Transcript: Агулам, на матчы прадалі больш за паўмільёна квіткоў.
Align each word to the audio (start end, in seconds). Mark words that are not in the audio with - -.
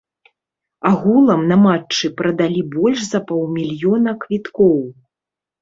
Агулам, 0.91 1.41
на 1.51 1.57
матчы 1.65 2.09
прадалі 2.21 2.63
больш 2.79 2.99
за 3.11 3.19
паўмільёна 3.33 4.15
квіткоў. 4.25 4.77